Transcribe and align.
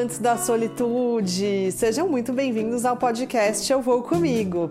amantes 0.00 0.18
da 0.18 0.38
solitude! 0.38 1.70
Sejam 1.72 2.08
muito 2.08 2.32
bem-vindos 2.32 2.86
ao 2.86 2.96
podcast 2.96 3.70
Eu 3.70 3.82
Vou 3.82 4.02
Comigo. 4.02 4.70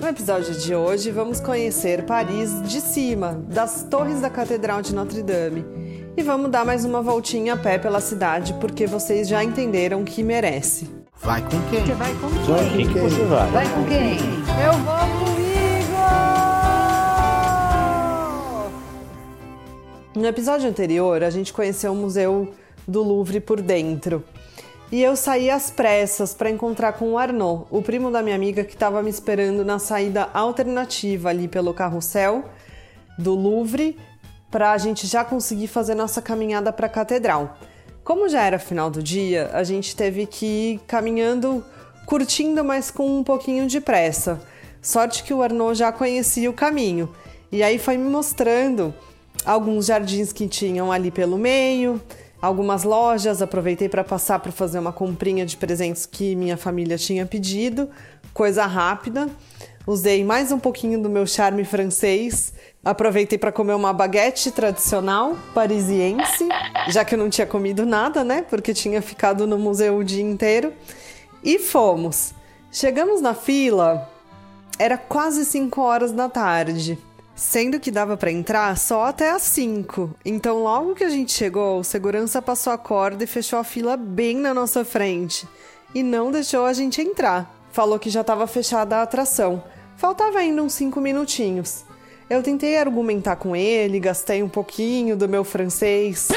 No 0.00 0.08
episódio 0.08 0.52
de 0.52 0.74
hoje, 0.74 1.12
vamos 1.12 1.38
conhecer 1.38 2.04
Paris 2.04 2.60
de 2.62 2.80
cima, 2.80 3.34
das 3.48 3.84
torres 3.84 4.20
da 4.20 4.28
Catedral 4.28 4.82
de 4.82 4.92
Notre 4.92 5.22
Dame. 5.22 5.64
E 6.16 6.22
vamos 6.24 6.50
dar 6.50 6.64
mais 6.64 6.84
uma 6.84 7.00
voltinha 7.00 7.54
a 7.54 7.56
pé 7.56 7.78
pela 7.78 8.00
cidade, 8.00 8.52
porque 8.54 8.84
vocês 8.84 9.28
já 9.28 9.44
entenderam 9.44 10.02
que 10.02 10.24
merece. 10.24 10.90
Vai 11.22 11.40
com 11.42 11.60
quem? 11.70 11.86
Você 11.86 11.94
vai 11.94 12.12
com 12.14 12.28
quem? 12.30 12.40
Vai 12.42 12.68
com 12.68 12.76
quem 12.76 13.02
você 13.02 13.24
vai? 13.26 13.50
Vai 13.52 13.68
com 13.72 13.84
quem? 13.84 14.18
Eu 14.64 14.72
vou 14.72 14.98
comigo! 15.20 15.44
No 20.16 20.26
episódio 20.26 20.68
anterior, 20.68 21.22
a 21.22 21.30
gente 21.30 21.52
conheceu 21.52 21.92
o 21.92 21.96
Museu 21.96 22.52
do 22.88 23.04
Louvre 23.04 23.38
por 23.38 23.60
dentro. 23.62 24.24
E 24.92 25.02
eu 25.02 25.16
saí 25.16 25.50
às 25.50 25.70
pressas 25.70 26.34
para 26.34 26.50
encontrar 26.50 26.92
com 26.92 27.12
o 27.12 27.18
Arnaud, 27.18 27.64
o 27.70 27.82
primo 27.82 28.10
da 28.10 28.22
minha 28.22 28.36
amiga 28.36 28.62
que 28.62 28.74
estava 28.74 29.02
me 29.02 29.10
esperando 29.10 29.64
na 29.64 29.78
saída 29.78 30.28
alternativa 30.32 31.30
ali 31.30 31.48
pelo 31.48 31.74
carrossel 31.74 32.44
do 33.18 33.34
Louvre, 33.34 33.98
para 34.50 34.72
a 34.72 34.78
gente 34.78 35.06
já 35.06 35.24
conseguir 35.24 35.66
fazer 35.66 35.94
nossa 35.94 36.22
caminhada 36.22 36.72
para 36.72 36.86
a 36.86 36.90
catedral. 36.90 37.58
Como 38.04 38.28
já 38.28 38.42
era 38.42 38.58
final 38.58 38.90
do 38.90 39.02
dia, 39.02 39.50
a 39.52 39.64
gente 39.64 39.96
teve 39.96 40.26
que 40.26 40.46
ir 40.46 40.80
caminhando, 40.86 41.64
curtindo, 42.06 42.62
mas 42.62 42.90
com 42.90 43.18
um 43.18 43.24
pouquinho 43.24 43.66
de 43.66 43.80
pressa. 43.80 44.40
Sorte 44.80 45.24
que 45.24 45.32
o 45.32 45.42
Arnaud 45.42 45.74
já 45.74 45.90
conhecia 45.90 46.50
o 46.50 46.52
caminho. 46.52 47.08
E 47.50 47.62
aí 47.62 47.78
foi 47.78 47.96
me 47.96 48.08
mostrando 48.08 48.94
alguns 49.44 49.86
jardins 49.86 50.32
que 50.32 50.46
tinham 50.46 50.92
ali 50.92 51.10
pelo 51.10 51.38
meio, 51.38 52.00
algumas 52.44 52.84
lojas, 52.84 53.40
aproveitei 53.40 53.88
para 53.88 54.04
passar 54.04 54.38
para 54.38 54.52
fazer 54.52 54.78
uma 54.78 54.92
comprinha 54.92 55.46
de 55.46 55.56
presentes 55.56 56.04
que 56.04 56.36
minha 56.36 56.56
família 56.56 56.98
tinha 56.98 57.24
pedido, 57.24 57.88
coisa 58.32 58.66
rápida. 58.66 59.28
Usei 59.86 60.24
mais 60.24 60.52
um 60.52 60.58
pouquinho 60.58 61.02
do 61.02 61.10
meu 61.10 61.26
charme 61.26 61.64
francês. 61.64 62.52
Aproveitei 62.84 63.38
para 63.38 63.52
comer 63.52 63.74
uma 63.74 63.92
baguete 63.92 64.50
tradicional 64.50 65.36
parisiense, 65.54 66.46
já 66.88 67.04
que 67.04 67.14
eu 67.14 67.18
não 67.18 67.28
tinha 67.28 67.46
comido 67.46 67.84
nada, 67.84 68.22
né? 68.24 68.42
Porque 68.42 68.72
tinha 68.72 69.00
ficado 69.02 69.46
no 69.46 69.58
museu 69.58 69.96
o 69.96 70.04
dia 70.04 70.22
inteiro. 70.22 70.72
E 71.42 71.58
fomos. 71.58 72.34
Chegamos 72.70 73.20
na 73.20 73.34
fila, 73.34 74.10
era 74.78 74.98
quase 74.98 75.44
5 75.44 75.80
horas 75.80 76.12
da 76.12 76.28
tarde. 76.28 76.98
Sendo 77.34 77.80
que 77.80 77.90
dava 77.90 78.16
para 78.16 78.30
entrar 78.30 78.76
só 78.78 79.06
até 79.06 79.30
às 79.30 79.42
5. 79.42 80.14
Então, 80.24 80.62
logo 80.62 80.94
que 80.94 81.02
a 81.02 81.08
gente 81.08 81.32
chegou, 81.32 81.80
o 81.80 81.84
segurança 81.84 82.40
passou 82.40 82.72
a 82.72 82.78
corda 82.78 83.24
e 83.24 83.26
fechou 83.26 83.58
a 83.58 83.64
fila 83.64 83.96
bem 83.96 84.36
na 84.36 84.54
nossa 84.54 84.84
frente. 84.84 85.46
E 85.92 86.02
não 86.02 86.30
deixou 86.30 86.64
a 86.64 86.72
gente 86.72 87.02
entrar. 87.02 87.52
Falou 87.72 87.98
que 87.98 88.08
já 88.08 88.20
estava 88.20 88.46
fechada 88.46 88.96
a 88.96 89.02
atração. 89.02 89.64
Faltava 89.96 90.38
ainda 90.38 90.62
uns 90.62 90.74
5 90.74 91.00
minutinhos. 91.00 91.84
Eu 92.30 92.42
tentei 92.42 92.76
argumentar 92.78 93.36
com 93.36 93.54
ele, 93.54 93.98
gastei 93.98 94.42
um 94.42 94.48
pouquinho 94.48 95.16
do 95.16 95.28
meu 95.28 95.42
francês. 95.42 96.28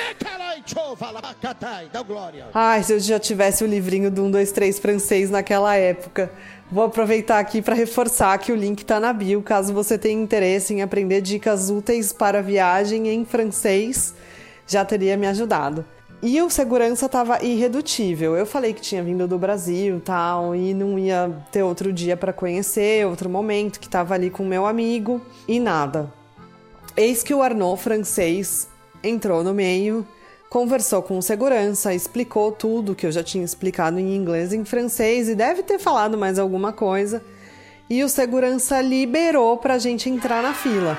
Ai, 2.54 2.84
se 2.84 2.94
eu 2.94 3.00
já 3.00 3.20
tivesse 3.20 3.64
o 3.64 3.68
livrinho 3.68 4.12
do 4.12 4.24
1, 4.24 4.32
2, 4.32 4.52
3 4.52 4.80
francês 4.80 5.30
naquela 5.30 5.76
época. 5.76 6.32
Vou 6.70 6.84
aproveitar 6.84 7.40
aqui 7.40 7.62
para 7.62 7.74
reforçar 7.74 8.38
que 8.40 8.52
o 8.52 8.56
link 8.56 8.82
está 8.82 9.00
na 9.00 9.14
bio, 9.14 9.42
caso 9.42 9.74
você 9.74 9.98
tenha 9.98 10.22
interesse 10.22 10.74
em 10.74 10.82
aprender 10.82 11.22
dicas 11.22 11.70
úteis 11.70 12.12
para 12.12 12.42
viagem 12.42 13.08
em 13.08 13.24
francês, 13.24 14.14
já 14.68 14.84
teria 14.84 15.16
me 15.16 15.28
ajudado. 15.28 15.86
E 16.22 16.42
o 16.42 16.50
segurança 16.50 17.06
estava 17.06 17.44
irredutível. 17.44 18.36
Eu 18.36 18.46
falei 18.46 18.74
que 18.74 18.82
tinha 18.82 19.04
vindo 19.04 19.28
do 19.28 19.38
Brasil, 19.38 20.02
tal, 20.04 20.56
e 20.56 20.74
não 20.74 20.98
ia 20.98 21.32
ter 21.52 21.64
outro 21.64 21.94
dia 21.94 22.18
para 22.18 22.34
conhecer, 22.34 23.06
outro 23.06 23.30
momento, 23.30 23.80
que 23.80 23.86
estava 23.86 24.16
ali 24.16 24.30
com 24.30 24.44
meu 24.44 24.66
amigo 24.66 25.22
e 25.48 25.60
nada. 25.60 26.12
Eis 26.98 27.22
que 27.22 27.34
o 27.34 27.42
Arnaud 27.42 27.80
francês 27.80 28.68
entrou 29.04 29.44
no 29.44 29.54
meio 29.54 30.06
Conversou 30.50 31.04
com 31.04 31.18
o 31.18 31.22
segurança, 31.22 31.94
explicou 31.94 32.54
tudo 32.54 32.96
que 32.96 33.06
eu 33.06 33.12
já 33.12 33.22
tinha 33.22 33.44
explicado 33.44 34.00
em 34.00 34.16
inglês 34.16 34.54
e 34.54 34.58
em 34.58 34.64
francês 34.64 35.28
e 35.28 35.36
deve 35.36 35.62
ter 35.62 35.78
falado 35.78 36.18
mais 36.18 36.40
alguma 36.40 36.72
coisa. 36.72 37.22
E 37.90 38.02
o 38.02 38.08
segurança 38.08 38.82
liberou 38.82 39.58
para 39.58 39.74
a 39.74 39.80
gente 39.80 40.10
entrar 40.10 40.42
na 40.42 40.54
fila. 40.54 40.98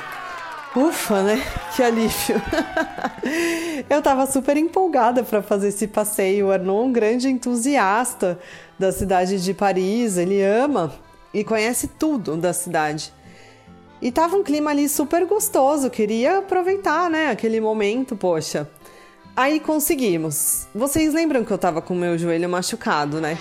Ufa, 0.76 1.22
né? 1.22 1.42
Que 1.74 1.82
alívio. 1.82 2.42
eu 3.88 3.98
estava 3.98 4.26
super 4.26 4.56
empolgada 4.56 5.22
para 5.22 5.42
fazer 5.42 5.68
esse 5.68 5.86
passeio. 5.86 6.48
O 6.48 6.52
Arnaud 6.52 6.82
é 6.82 6.86
um 6.86 6.92
grande 6.92 7.28
entusiasta 7.28 8.38
da 8.78 8.92
cidade 8.92 9.42
de 9.42 9.54
Paris, 9.54 10.18
ele 10.18 10.42
ama 10.42 10.92
e 11.32 11.42
conhece 11.42 11.88
tudo 11.88 12.36
da 12.36 12.52
cidade. 12.52 13.12
E 14.00 14.12
tava 14.12 14.36
um 14.36 14.42
clima 14.42 14.70
ali 14.70 14.88
super 14.88 15.24
gostoso, 15.26 15.90
queria 15.90 16.38
aproveitar, 16.38 17.10
né, 17.10 17.30
aquele 17.30 17.60
momento, 17.60 18.14
poxa. 18.14 18.68
Aí 19.38 19.60
conseguimos. 19.60 20.66
Vocês 20.74 21.14
lembram 21.14 21.44
que 21.44 21.52
eu 21.52 21.58
tava 21.58 21.80
com 21.80 21.94
meu 21.94 22.18
joelho 22.18 22.48
machucado, 22.48 23.20
né? 23.20 23.38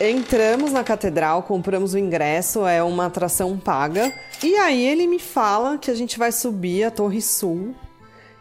Entramos 0.00 0.72
na 0.72 0.82
catedral, 0.82 1.42
compramos 1.42 1.92
o 1.92 1.98
ingresso, 1.98 2.66
é 2.66 2.82
uma 2.82 3.04
atração 3.04 3.58
paga. 3.58 4.10
E 4.42 4.56
aí 4.56 4.82
ele 4.86 5.06
me 5.06 5.18
fala 5.18 5.76
que 5.76 5.90
a 5.90 5.94
gente 5.94 6.18
vai 6.18 6.32
subir 6.32 6.84
a 6.84 6.90
Torre 6.90 7.20
Sul. 7.20 7.74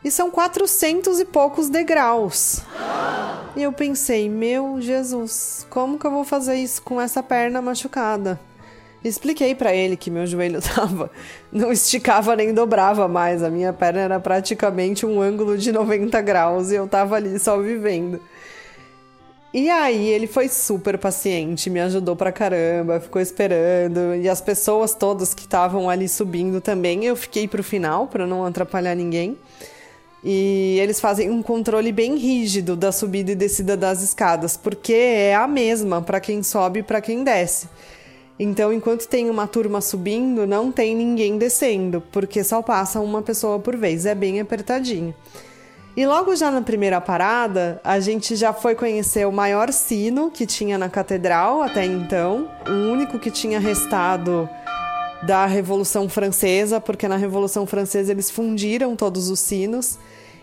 E 0.01 0.09
são 0.09 0.31
400 0.31 1.19
e 1.19 1.25
poucos 1.25 1.67
degraus. 1.67 2.61
E 3.53 3.63
eu 3.63 3.73
pensei, 3.73 4.29
meu 4.29 4.79
Jesus, 4.79 5.67
como 5.69 5.99
que 5.99 6.07
eu 6.07 6.11
vou 6.11 6.23
fazer 6.23 6.55
isso 6.55 6.81
com 6.83 7.01
essa 7.01 7.21
perna 7.21 7.61
machucada? 7.61 8.39
Expliquei 9.07 9.55
para 9.55 9.73
ele 9.73 9.95
que 9.95 10.11
meu 10.11 10.25
joelho 10.25 10.61
tava 10.75 11.09
não 11.51 11.71
esticava 11.71 12.35
nem 12.35 12.53
dobrava 12.53 13.07
mais, 13.07 13.41
a 13.41 13.49
minha 13.49 13.71
perna 13.73 14.01
era 14.01 14.19
praticamente 14.19 15.05
um 15.05 15.21
ângulo 15.21 15.57
de 15.57 15.71
90 15.71 16.21
graus 16.21 16.71
e 16.71 16.75
eu 16.75 16.87
tava 16.87 17.15
ali 17.15 17.39
só 17.39 17.57
vivendo. 17.59 18.19
E 19.53 19.69
aí 19.69 20.09
ele 20.09 20.27
foi 20.27 20.49
super 20.49 20.97
paciente, 20.97 21.69
me 21.69 21.79
ajudou 21.79 22.15
pra 22.15 22.31
caramba, 22.31 22.99
ficou 22.99 23.21
esperando 23.21 24.13
e 24.15 24.27
as 24.27 24.41
pessoas 24.41 24.93
todas 24.93 25.33
que 25.33 25.41
estavam 25.41 25.89
ali 25.89 26.07
subindo 26.07 26.59
também, 26.59 27.05
eu 27.05 27.15
fiquei 27.15 27.47
pro 27.47 27.63
final 27.63 28.07
para 28.07 28.27
não 28.27 28.45
atrapalhar 28.45 28.93
ninguém. 28.93 29.37
E 30.23 30.77
eles 30.81 30.99
fazem 30.99 31.29
um 31.29 31.41
controle 31.41 31.91
bem 31.91 32.17
rígido 32.17 32.75
da 32.75 32.91
subida 32.91 33.31
e 33.31 33.35
descida 33.35 33.77
das 33.77 34.01
escadas, 34.01 34.57
porque 34.57 34.93
é 34.93 35.35
a 35.35 35.47
mesma 35.47 36.01
para 36.01 36.19
quem 36.19 36.43
sobe 36.43 36.79
e 36.79 36.83
para 36.83 36.99
quem 36.99 37.23
desce. 37.23 37.69
Então, 38.39 38.71
enquanto 38.71 39.07
tem 39.07 39.29
uma 39.29 39.47
turma 39.47 39.81
subindo, 39.81 40.45
não 40.45 40.71
tem 40.71 40.95
ninguém 40.95 41.37
descendo, 41.37 42.01
porque 42.11 42.43
só 42.43 42.61
passa 42.61 42.99
uma 42.99 43.21
pessoa 43.21 43.59
por 43.59 43.75
vez, 43.75 44.05
é 44.05 44.13
bem 44.13 44.39
apertadinho. 44.39 45.13
E 45.95 46.05
logo 46.05 46.35
já 46.35 46.51
na 46.51 46.61
primeira 46.61 47.01
parada, 47.01 47.81
a 47.83 47.99
gente 47.99 48.35
já 48.35 48.53
foi 48.53 48.75
conhecer 48.75 49.25
o 49.25 49.31
maior 49.31 49.73
sino 49.73 50.29
que 50.29 50.45
tinha 50.45 50.77
na 50.77 50.87
catedral 50.87 51.63
até 51.63 51.83
então, 51.83 52.47
o 52.69 52.91
único 52.91 53.17
que 53.17 53.31
tinha 53.31 53.59
restado 53.59 54.47
da 55.23 55.47
Revolução 55.47 56.07
Francesa, 56.07 56.79
porque 56.79 57.07
na 57.07 57.17
Revolução 57.17 57.65
Francesa 57.65 58.11
eles 58.11 58.29
fundiram 58.29 58.95
todos 58.95 59.31
os 59.31 59.39
sinos 59.39 59.97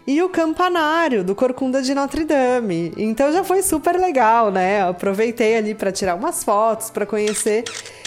e 0.07 0.23
o 0.23 0.29
campanário 0.29 1.25
do 1.25 1.35
Corcunda 1.35 1.81
de 1.81 1.95
Notre 1.95 2.25
Dame. 2.25 2.93
Então 2.97 3.33
já 3.33 3.43
foi 3.43 3.63
super 3.63 3.99
legal, 3.99 4.51
né? 4.51 4.83
aproveitei 4.83 5.57
ali 5.57 5.75
para 5.75 5.91
tirar 5.91 6.15
umas 6.15 6.45
fotos, 6.45 6.91
para 6.91 7.07
conhecer 7.07 7.65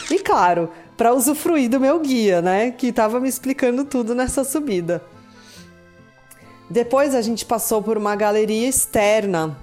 e 0.10 0.20
claro, 0.20 0.70
para 0.96 1.14
usufruir 1.14 1.70
do 1.70 1.80
meu 1.80 2.00
guia, 2.00 2.42
né, 2.42 2.72
que 2.72 2.88
estava 2.88 3.20
me 3.20 3.30
explicando 3.30 3.86
tudo 3.86 4.16
nessa 4.16 4.44
subida. 4.44 5.04
Depois 6.70 7.14
a 7.14 7.22
gente 7.22 7.46
passou 7.46 7.82
por 7.82 7.98
uma 7.98 8.16
galeria 8.16 8.68
externa, 8.68 9.58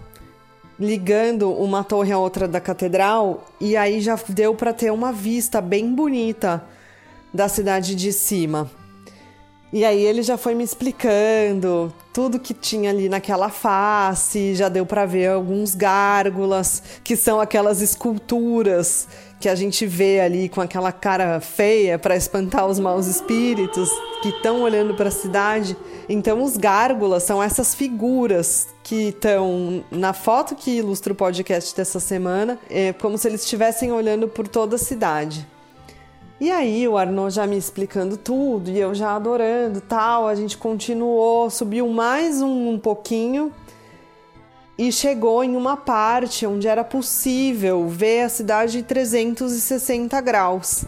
ligando 0.78 1.50
uma 1.50 1.84
torre 1.84 2.12
à 2.12 2.18
outra 2.18 2.48
da 2.48 2.60
catedral, 2.60 3.46
e 3.60 3.76
aí 3.76 4.00
já 4.00 4.18
deu 4.28 4.54
para 4.54 4.72
ter 4.72 4.90
uma 4.90 5.12
vista 5.12 5.60
bem 5.60 5.94
bonita 5.94 6.64
da 7.32 7.48
cidade 7.48 7.94
de 7.94 8.12
cima. 8.12 8.70
E 9.74 9.84
aí 9.84 10.04
ele 10.04 10.22
já 10.22 10.38
foi 10.38 10.54
me 10.54 10.62
explicando 10.62 11.92
tudo 12.12 12.38
que 12.38 12.54
tinha 12.54 12.90
ali 12.90 13.08
naquela 13.08 13.48
face, 13.48 14.54
já 14.54 14.68
deu 14.68 14.86
para 14.86 15.04
ver 15.04 15.30
alguns 15.30 15.74
gárgulas, 15.74 16.80
que 17.02 17.16
são 17.16 17.40
aquelas 17.40 17.80
esculturas 17.80 19.08
que 19.40 19.48
a 19.48 19.54
gente 19.56 19.84
vê 19.84 20.20
ali 20.20 20.48
com 20.48 20.60
aquela 20.60 20.92
cara 20.92 21.40
feia 21.40 21.98
para 21.98 22.14
espantar 22.14 22.68
os 22.68 22.78
maus 22.78 23.08
espíritos 23.08 23.90
que 24.22 24.28
estão 24.28 24.62
olhando 24.62 24.94
para 24.94 25.08
a 25.08 25.10
cidade. 25.10 25.76
Então 26.08 26.40
os 26.44 26.56
gárgulas 26.56 27.24
são 27.24 27.42
essas 27.42 27.74
figuras 27.74 28.68
que 28.84 29.08
estão 29.08 29.84
na 29.90 30.12
foto 30.12 30.54
que 30.54 30.70
ilustra 30.70 31.12
o 31.12 31.16
podcast 31.16 31.74
dessa 31.74 31.98
semana, 31.98 32.60
é 32.70 32.92
como 32.92 33.18
se 33.18 33.26
eles 33.26 33.42
estivessem 33.42 33.90
olhando 33.90 34.28
por 34.28 34.46
toda 34.46 34.76
a 34.76 34.78
cidade. 34.78 35.44
E 36.40 36.50
aí 36.50 36.86
o 36.88 36.98
Arnaud 36.98 37.32
já 37.32 37.46
me 37.46 37.56
explicando 37.56 38.16
tudo 38.16 38.70
e 38.70 38.78
eu 38.78 38.94
já 38.94 39.14
adorando 39.14 39.80
tal, 39.80 40.26
a 40.26 40.34
gente 40.34 40.58
continuou, 40.58 41.48
subiu 41.48 41.88
mais 41.88 42.42
um, 42.42 42.70
um 42.70 42.78
pouquinho 42.78 43.52
e 44.76 44.90
chegou 44.90 45.44
em 45.44 45.54
uma 45.54 45.76
parte 45.76 46.44
onde 46.44 46.66
era 46.66 46.82
possível 46.82 47.88
ver 47.88 48.22
a 48.22 48.28
cidade 48.28 48.72
de 48.72 48.82
360 48.82 50.20
graus. 50.20 50.84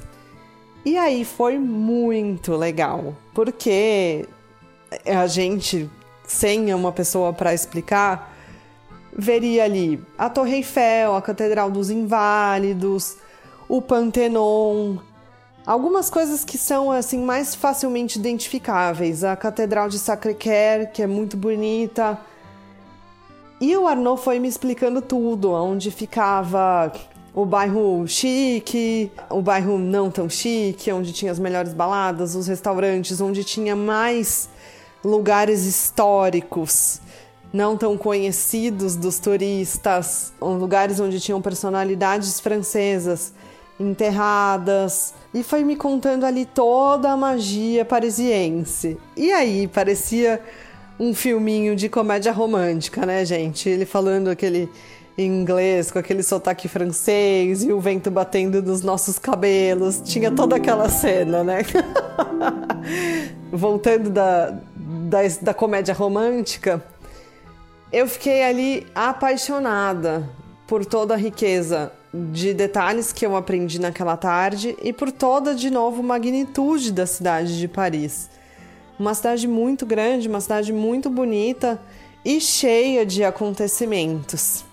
E 0.84 0.98
aí 0.98 1.24
foi 1.24 1.58
muito 1.58 2.54
legal, 2.56 3.14
porque 3.32 4.28
a 5.04 5.26
gente, 5.28 5.88
sem 6.26 6.74
uma 6.74 6.90
pessoa 6.90 7.32
para 7.32 7.54
explicar, 7.54 8.34
veria 9.12 9.64
ali 9.64 10.02
a 10.18 10.28
Torre 10.28 10.56
Eiffel, 10.56 11.14
a 11.14 11.22
Catedral 11.22 11.70
dos 11.70 11.88
Inválidos, 11.90 13.16
o 13.68 13.80
Pantenon, 13.80 14.98
algumas 15.66 16.08
coisas 16.08 16.44
que 16.44 16.56
são 16.56 16.92
assim 16.92 17.18
mais 17.18 17.54
facilmente 17.54 18.18
identificáveis, 18.18 19.24
a 19.24 19.34
Catedral 19.34 19.88
de 19.88 19.98
Sacré-Cœur, 19.98 20.92
que 20.92 21.02
é 21.02 21.06
muito 21.06 21.36
bonita. 21.36 22.18
E 23.60 23.76
o 23.76 23.88
Arnaud 23.88 24.20
foi 24.22 24.38
me 24.38 24.48
explicando 24.48 25.02
tudo, 25.02 25.50
onde 25.50 25.90
ficava 25.90 26.92
o 27.34 27.44
bairro 27.44 28.06
chique, 28.06 29.10
o 29.28 29.42
bairro 29.42 29.78
não 29.78 30.10
tão 30.10 30.28
chique, 30.28 30.92
onde 30.92 31.12
tinha 31.12 31.32
as 31.32 31.38
melhores 31.38 31.74
baladas, 31.74 32.34
os 32.34 32.46
restaurantes, 32.46 33.20
onde 33.20 33.42
tinha 33.42 33.74
mais 33.74 34.48
lugares 35.04 35.64
históricos 35.64 37.00
não 37.52 37.76
tão 37.76 37.96
conhecidos 37.96 38.96
dos 38.96 39.18
turistas, 39.18 40.32
lugares 40.40 41.00
onde 41.00 41.18
tinham 41.18 41.40
personalidades 41.40 42.38
francesas 42.38 43.32
enterradas, 43.78 45.14
e 45.36 45.42
foi 45.42 45.62
me 45.62 45.76
contando 45.76 46.24
ali 46.24 46.46
toda 46.46 47.12
a 47.12 47.16
magia 47.16 47.84
parisiense. 47.84 48.96
E 49.14 49.30
aí, 49.30 49.68
parecia 49.68 50.40
um 50.98 51.12
filminho 51.12 51.76
de 51.76 51.90
comédia 51.90 52.32
romântica, 52.32 53.04
né, 53.04 53.22
gente? 53.22 53.68
Ele 53.68 53.84
falando 53.84 54.28
aquele 54.28 54.66
inglês 55.18 55.90
com 55.90 55.98
aquele 55.98 56.22
sotaque 56.22 56.68
francês 56.68 57.62
e 57.64 57.70
o 57.70 57.78
vento 57.78 58.10
batendo 58.10 58.62
nos 58.62 58.80
nossos 58.80 59.18
cabelos. 59.18 60.00
Tinha 60.02 60.30
toda 60.30 60.56
aquela 60.56 60.88
cena, 60.88 61.44
né? 61.44 61.58
Voltando 63.52 64.08
da, 64.08 64.58
da, 64.74 65.18
da 65.42 65.52
comédia 65.52 65.92
romântica, 65.92 66.82
eu 67.92 68.08
fiquei 68.08 68.42
ali 68.42 68.86
apaixonada 68.94 70.26
por 70.66 70.86
toda 70.86 71.12
a 71.12 71.16
riqueza 71.18 71.92
de 72.32 72.54
detalhes 72.54 73.12
que 73.12 73.24
eu 73.24 73.36
aprendi 73.36 73.80
naquela 73.80 74.16
tarde 74.16 74.76
e 74.82 74.92
por 74.92 75.10
toda, 75.12 75.54
de 75.54 75.70
novo, 75.70 76.02
magnitude 76.02 76.92
da 76.92 77.06
cidade 77.06 77.58
de 77.58 77.68
Paris. 77.68 78.28
Uma 78.98 79.14
cidade 79.14 79.46
muito 79.46 79.84
grande, 79.84 80.28
uma 80.28 80.40
cidade 80.40 80.72
muito 80.72 81.10
bonita 81.10 81.80
e 82.24 82.40
cheia 82.40 83.04
de 83.04 83.24
acontecimentos. 83.24 84.64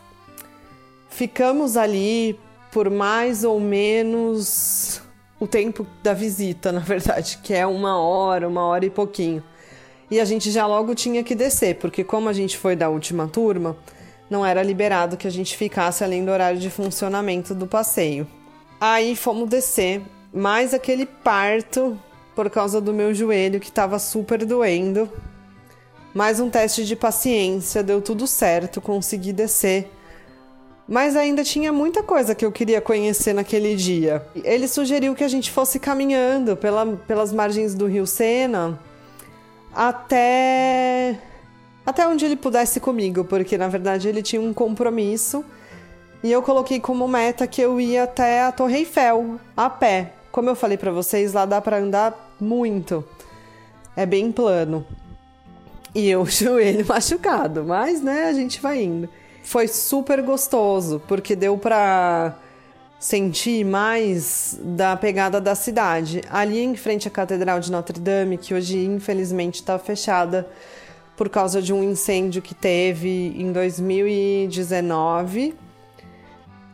Ficamos 1.10 1.78
ali 1.78 2.40
por 2.72 2.90
mais 2.90 3.44
ou 3.44 3.60
menos 3.60 5.02
o 5.40 5.46
tempo 5.46 5.86
da 6.02 6.14
visita, 6.14 6.72
na 6.72 6.80
verdade, 6.80 7.40
que 7.44 7.54
é 7.54 7.68
uma 7.68 8.00
hora, 8.00 8.48
uma 8.48 8.66
hora 8.66 8.86
e 8.86 8.90
pouquinho 8.90 9.44
e 10.14 10.20
a 10.20 10.26
gente 10.26 10.52
já 10.52 10.68
logo 10.68 10.94
tinha 10.94 11.24
que 11.24 11.34
descer, 11.34 11.78
porque 11.78 12.04
como 12.04 12.30
a 12.30 12.34
gente 12.34 12.56
foi 12.56 12.76
da 12.76 12.88
última 12.88 13.28
turma, 13.28 13.76
não 14.34 14.44
era 14.44 14.64
liberado 14.64 15.16
que 15.16 15.28
a 15.28 15.32
gente 15.32 15.56
ficasse 15.56 16.04
além 16.04 16.26
do 16.26 16.32
horário 16.32 16.60
de 16.60 16.72
funcionamento 16.72 17.54
do 17.54 17.68
passeio. 17.68 18.28
Aí 18.82 19.16
fomos 19.16 19.48
descer, 19.48 20.02
mais 20.34 20.74
aquele 20.74 21.06
parto 21.06 21.98
por 22.36 22.50
causa 22.50 22.82
do 22.82 22.92
meu 22.92 23.14
joelho 23.14 23.60
que 23.60 23.70
estava 23.70 24.00
super 24.00 24.44
doendo. 24.44 25.08
Mais 26.16 26.40
um 26.40 26.50
teste 26.50 26.84
de 26.84 26.96
paciência, 26.96 27.84
deu 27.84 28.02
tudo 28.02 28.26
certo, 28.26 28.82
consegui 28.82 29.32
descer. 29.32 29.92
Mas 30.88 31.16
ainda 31.16 31.44
tinha 31.44 31.72
muita 31.72 32.02
coisa 32.02 32.34
que 32.34 32.44
eu 32.44 32.52
queria 32.52 32.82
conhecer 32.82 33.34
naquele 33.34 33.76
dia. 33.76 34.26
Ele 34.44 34.68
sugeriu 34.68 35.14
que 35.14 35.24
a 35.24 35.28
gente 35.28 35.52
fosse 35.52 35.80
caminhando 35.80 36.58
pela, 36.58 36.86
pelas 37.08 37.32
margens 37.32 37.76
do 37.76 37.86
rio 37.86 38.08
Sena 38.08 38.80
até 39.76 41.20
até 41.86 42.08
onde 42.08 42.26
ele 42.26 42.36
pudesse 42.36 42.80
comigo, 42.80 43.24
porque 43.26 43.58
na 43.58 43.68
verdade 43.68 44.08
ele 44.08 44.22
tinha 44.22 44.42
um 44.42 44.54
compromisso 44.54 45.44
e 46.24 46.32
eu 46.32 46.42
coloquei 46.42 46.80
como 46.80 47.08
meta 47.08 47.46
que 47.46 47.62
eu 47.62 47.82
ia 47.82 48.04
até 48.04 48.44
a 48.44 48.52
Torre 48.52 48.78
Eiffel 48.78 49.40
a 49.58 49.70
pé. 49.70 50.14
Como 50.32 50.50
eu 50.50 50.56
falei 50.56 50.78
para 50.78 50.92
vocês, 50.92 51.34
lá 51.34 51.46
dá 51.46 51.60
para 51.62 51.78
andar 51.78 52.36
muito. 52.40 53.04
É 53.96 54.06
bem 54.06 54.32
plano. 54.32 54.86
E 55.94 56.10
eu 56.10 56.26
joelho 56.26 56.86
machucado, 56.88 57.66
mas 57.66 58.02
né, 58.02 58.26
a 58.26 58.34
gente 58.34 58.62
vai 58.62 58.82
indo. 58.82 59.10
Foi 59.44 59.68
super 59.68 60.22
gostoso, 60.22 61.02
porque 61.08 61.36
deu 61.36 61.58
para 61.58 62.36
sentir 62.98 63.66
mais 63.66 64.58
da 64.64 64.96
pegada 64.96 65.42
da 65.42 65.54
cidade. 65.54 66.22
Ali 66.32 66.62
em 66.62 66.76
frente 66.78 67.06
à 67.06 67.12
Catedral 67.12 67.60
de 67.60 67.70
Notre 67.70 68.00
Dame, 68.00 68.38
que 68.38 68.54
hoje 68.54 68.86
infelizmente 68.86 69.56
está 69.56 69.78
fechada 69.78 70.48
por 71.16 71.30
causa 71.30 71.62
de 71.62 71.72
um 71.72 71.84
incêndio 71.84 72.42
que 72.42 72.56
teve 72.56 73.36
em 73.38 73.52
2019, 73.52 75.54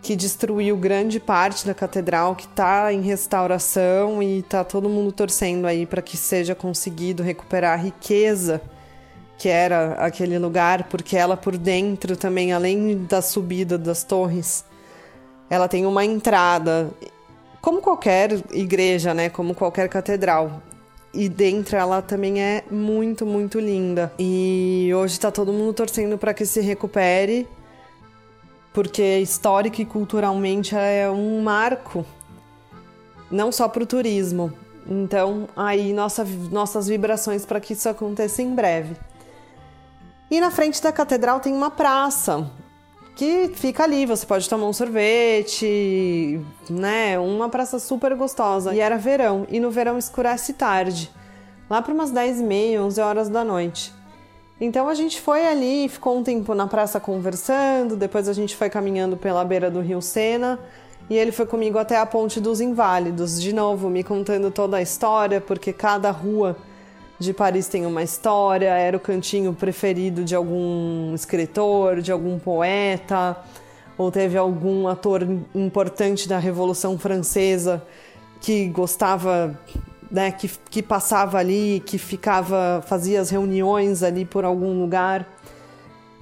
que 0.01 0.15
destruiu 0.15 0.77
grande 0.77 1.19
parte 1.19 1.65
da 1.65 1.73
catedral, 1.73 2.35
que 2.35 2.45
está 2.45 2.93
em 2.93 3.01
restauração 3.01 4.23
e 4.23 4.39
está 4.39 4.63
todo 4.63 4.87
mundo 4.87 5.11
torcendo 5.11 5.67
aí 5.67 5.85
para 5.85 6.01
que 6.01 6.15
seja 6.15 6.55
conseguido 6.55 7.21
recuperar 7.21 7.73
a 7.73 7.81
riqueza 7.81 8.61
que 9.37 9.47
era 9.47 9.93
aquele 9.93 10.37
lugar, 10.37 10.89
porque 10.89 11.15
ela 11.15 11.37
por 11.37 11.57
dentro 11.57 12.17
também, 12.17 12.51
além 12.51 13.05
da 13.05 13.21
subida 13.21 13.77
das 13.77 14.03
torres, 14.03 14.65
ela 15.49 15.69
tem 15.69 15.85
uma 15.85 16.03
entrada, 16.03 16.91
como 17.61 17.81
qualquer 17.81 18.33
igreja, 18.51 19.13
né? 19.13 19.29
Como 19.29 19.55
qualquer 19.55 19.87
catedral. 19.87 20.61
E 21.13 21.27
dentro 21.27 21.75
ela 21.75 22.01
também 22.01 22.41
é 22.41 22.63
muito, 22.69 23.25
muito 23.25 23.59
linda. 23.59 24.13
E 24.19 24.91
hoje 24.95 25.19
tá 25.19 25.31
todo 25.31 25.51
mundo 25.51 25.73
torcendo 25.73 26.17
para 26.17 26.33
que 26.33 26.45
se 26.45 26.61
recupere, 26.61 27.47
porque 28.73 29.17
histórica 29.17 29.81
e 29.81 29.85
culturalmente 29.85 30.75
é 30.75 31.09
um 31.09 31.41
marco, 31.41 32.05
não 33.31 33.51
só 33.51 33.67
para 33.67 33.83
o 33.83 33.87
turismo. 33.87 34.53
Então, 34.87 35.47
aí 35.55 35.93
nossa, 35.93 36.23
nossas 36.51 36.87
vibrações 36.87 37.45
para 37.45 37.59
que 37.59 37.73
isso 37.73 37.89
aconteça 37.89 38.41
em 38.41 38.53
breve. 38.53 38.95
E 40.29 40.39
na 40.39 40.51
frente 40.51 40.81
da 40.81 40.91
catedral 40.91 41.39
tem 41.39 41.53
uma 41.53 41.71
praça, 41.71 42.49
que 43.19 43.51
fica 43.53 43.83
ali, 43.83 44.05
você 44.05 44.25
pode 44.25 44.47
tomar 44.47 44.65
um 44.65 44.71
sorvete, 44.71 46.39
né? 46.69 47.19
Uma 47.19 47.49
praça 47.49 47.77
super 47.77 48.15
gostosa. 48.15 48.73
E 48.73 48.79
era 48.79 48.97
verão, 48.97 49.45
e 49.49 49.59
no 49.59 49.69
verão 49.69 49.97
escurece 49.97 50.53
tarde, 50.53 51.11
lá 51.69 51.81
para 51.81 51.93
umas 51.93 52.11
10 52.11 52.39
e 52.39 52.43
meia, 52.43 52.81
11 52.81 53.01
horas 53.01 53.27
da 53.27 53.43
noite. 53.43 53.93
Então 54.61 54.87
a 54.87 54.93
gente 54.93 55.19
foi 55.19 55.45
ali, 55.45 55.89
ficou 55.89 56.17
um 56.17 56.23
tempo 56.23 56.55
na 56.55 56.65
praça 56.65 56.97
conversando, 56.97 57.97
depois 57.97 58.29
a 58.29 58.33
gente 58.33 58.55
foi 58.55 58.69
caminhando 58.69 59.17
pela 59.17 59.43
beira 59.43 59.69
do 59.69 59.81
rio 59.81 60.01
Sena, 60.01 60.57
e 61.09 61.17
ele 61.17 61.33
foi 61.33 61.45
comigo 61.45 61.77
até 61.77 61.97
a 61.97 62.05
Ponte 62.05 62.39
dos 62.39 62.61
Inválidos, 62.61 63.41
de 63.41 63.51
novo 63.51 63.89
me 63.89 64.01
contando 64.01 64.49
toda 64.49 64.77
a 64.77 64.81
história, 64.81 65.41
porque 65.41 65.73
cada 65.73 66.09
rua 66.09 66.55
de 67.19 67.33
Paris 67.33 67.67
tem 67.67 67.85
uma 67.85 68.01
história, 68.01 68.69
era 68.69 68.95
o 68.95 68.99
cantinho 68.99 69.53
preferido 69.53 70.23
de 70.23 70.33
algum 70.33 71.13
escritor, 71.13 72.01
de 72.01 72.13
algum 72.13 72.39
poeta, 72.39 73.37
ou 73.97 74.09
teve 74.09 74.37
algum 74.37 74.87
ator 74.87 75.27
importante 75.53 76.29
da 76.29 76.39
Revolução 76.39 76.97
Francesa 76.97 77.83
que 78.39 78.69
gostava, 78.69 79.59
né, 80.09 80.31
que, 80.31 80.49
que 80.69 80.81
passava 80.81 81.37
ali, 81.37 81.83
que 81.85 81.97
ficava, 81.97 82.81
fazia 82.87 83.19
as 83.19 83.29
reuniões 83.29 84.01
ali 84.01 84.23
por 84.23 84.45
algum 84.45 84.79
lugar. 84.79 85.27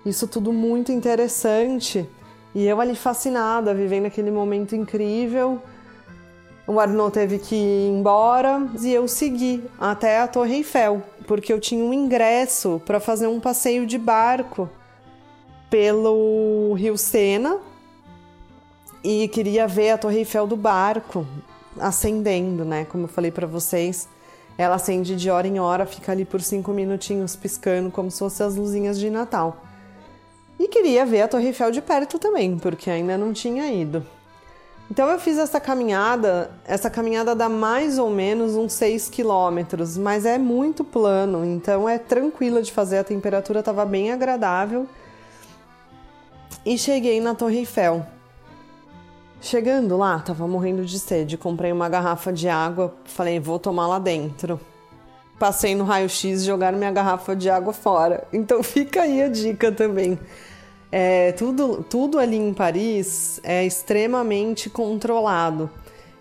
Isso 0.03 0.27
tudo 0.27 0.51
muito 0.51 0.91
interessante. 0.91 2.09
E 2.55 2.65
eu 2.65 2.81
ali 2.81 2.95
fascinada, 2.95 3.71
vivendo 3.75 4.07
aquele 4.07 4.31
momento 4.31 4.75
incrível 4.75 5.61
o 6.67 6.81
Arnaud 6.81 7.13
teve 7.13 7.39
que 7.39 7.55
ir 7.55 7.89
embora 7.89 8.67
e 8.81 8.93
eu 8.93 9.07
segui 9.07 9.63
até 9.79 10.19
a 10.19 10.27
Torre 10.27 10.55
Eiffel, 10.55 11.01
porque 11.25 11.51
eu 11.53 11.61
tinha 11.61 11.83
um 11.83 11.93
ingresso 11.93 12.81
para 12.85 12.99
fazer 12.99 13.27
um 13.27 13.39
passeio 13.39 13.87
de 13.87 13.97
barco 13.97 14.69
pelo 15.69 16.73
Rio 16.73 16.97
Sena 16.97 17.57
e 19.01 19.29
queria 19.29 19.65
ver 19.65 19.91
a 19.91 19.97
Torre 19.97 20.17
Eiffel 20.17 20.45
do 20.45 20.57
barco 20.57 21.25
acendendo, 21.79 22.65
né? 22.65 22.85
Como 22.85 23.05
eu 23.05 23.07
falei 23.07 23.31
para 23.31 23.47
vocês, 23.47 24.09
ela 24.57 24.75
acende 24.75 25.15
de 25.15 25.29
hora 25.29 25.47
em 25.47 25.59
hora, 25.59 25.85
fica 25.85 26.11
ali 26.11 26.25
por 26.25 26.41
cinco 26.41 26.71
minutinhos 26.71 27.33
piscando 27.33 27.89
como 27.89 28.11
se 28.11 28.19
fossem 28.19 28.45
as 28.45 28.57
luzinhas 28.57 28.99
de 28.99 29.09
Natal. 29.09 29.63
E 30.59 30.67
queria 30.67 31.05
ver 31.05 31.21
a 31.21 31.27
Torre 31.29 31.47
Eiffel 31.47 31.71
de 31.71 31.81
perto 31.81 32.19
também, 32.19 32.57
porque 32.57 32.89
ainda 32.89 33.17
não 33.17 33.31
tinha 33.31 33.71
ido. 33.71 34.05
Então 34.89 35.09
eu 35.09 35.19
fiz 35.19 35.37
essa 35.37 35.59
caminhada, 35.59 36.49
essa 36.65 36.89
caminhada 36.89 37.35
dá 37.35 37.49
mais 37.49 37.99
ou 37.99 38.09
menos 38.09 38.55
uns 38.55 38.73
6 38.73 39.09
quilômetros, 39.09 39.97
mas 39.97 40.25
é 40.25 40.37
muito 40.37 40.83
plano, 40.83 41.43
então 41.43 41.89
é 41.89 41.97
tranquila 41.97 42.61
de 42.61 42.71
fazer, 42.71 42.97
a 42.99 43.03
temperatura 43.03 43.59
estava 43.59 43.85
bem 43.85 44.11
agradável. 44.11 44.87
e 46.65 46.77
cheguei 46.77 47.21
na 47.21 47.33
Torre 47.33 47.59
Eiffel. 47.59 48.05
Chegando 49.39 49.95
lá, 49.97 50.19
tava 50.19 50.47
morrendo 50.47 50.83
de 50.83 50.99
sede. 50.99 51.37
Comprei 51.37 51.71
uma 51.71 51.87
garrafa 51.87 52.33
de 52.33 52.49
água, 52.49 52.93
falei, 53.05 53.39
vou 53.39 53.59
tomar 53.59 53.87
lá 53.87 53.99
dentro. 53.99 54.59
Passei 55.39 55.75
no 55.75 55.83
raio-x 55.83 56.41
e 56.41 56.45
jogaram 56.45 56.77
minha 56.77 56.91
garrafa 56.91 57.35
de 57.35 57.49
água 57.49 57.71
fora. 57.71 58.27
Então 58.33 58.61
fica 58.63 59.03
aí 59.03 59.21
a 59.21 59.29
dica 59.29 59.71
também. 59.71 60.19
É, 60.91 61.31
tudo, 61.33 61.83
tudo 61.83 62.17
ali 62.17 62.37
em 62.37 62.53
Paris 62.53 63.39
é 63.43 63.65
extremamente 63.65 64.69
controlado. 64.69 65.69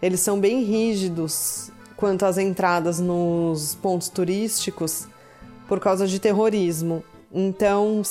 Eles 0.03 0.21
são 0.21 0.39
bem 0.39 0.63
rígidos 0.63 1.71
quanto 1.97 2.27
às 2.27 2.37
entradas 2.37 3.01
nos 3.01 3.75
pontos 3.75 4.09
turísticos 4.09 5.09
por 5.67 5.81
causa 5.81 6.07
de 6.07 6.19
terrorismo. 6.19 7.03
Então, 7.33 8.03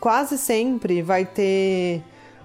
quase 0.00 0.36
sempre 0.36 1.02
vai 1.02 1.24
ter 1.24 2.02